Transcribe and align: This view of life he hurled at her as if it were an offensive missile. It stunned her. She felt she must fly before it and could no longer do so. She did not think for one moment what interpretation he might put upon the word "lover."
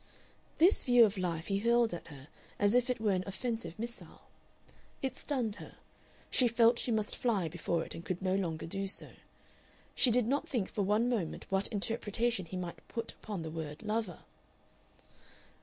This 0.57 0.83
view 0.83 1.05
of 1.05 1.15
life 1.15 1.45
he 1.45 1.59
hurled 1.59 1.93
at 1.93 2.07
her 2.07 2.27
as 2.57 2.73
if 2.73 2.89
it 2.89 2.99
were 2.99 3.11
an 3.11 3.23
offensive 3.27 3.77
missile. 3.77 4.21
It 5.03 5.15
stunned 5.15 5.57
her. 5.57 5.75
She 6.31 6.47
felt 6.47 6.79
she 6.79 6.91
must 6.91 7.15
fly 7.15 7.47
before 7.47 7.83
it 7.83 7.93
and 7.93 8.03
could 8.03 8.19
no 8.19 8.33
longer 8.33 8.65
do 8.65 8.87
so. 8.87 9.11
She 9.93 10.09
did 10.09 10.25
not 10.25 10.49
think 10.49 10.71
for 10.71 10.81
one 10.81 11.07
moment 11.07 11.45
what 11.51 11.67
interpretation 11.67 12.47
he 12.47 12.57
might 12.57 12.79
put 12.87 13.11
upon 13.11 13.43
the 13.43 13.51
word 13.51 13.83
"lover." 13.83 14.21